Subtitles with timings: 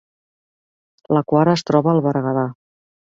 [1.15, 2.47] La Quar es troba al Berguedà